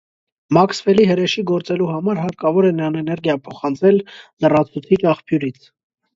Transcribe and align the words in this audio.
Մաքսվելի 0.57 1.03
հրեշի 1.11 1.43
գործելու 1.51 1.89
համար 1.97 2.21
հարակավոր 2.21 2.69
է 2.71 2.73
նրան 2.79 2.99
էներգիա 3.03 3.37
փոխանցել 3.49 4.01
լրացուցիչ 4.47 5.03
աղբյուրից։ 5.15 5.71